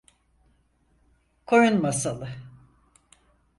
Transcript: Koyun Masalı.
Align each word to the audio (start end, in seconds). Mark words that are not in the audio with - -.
Koyun 1.45 1.81
Masalı. 1.81 2.29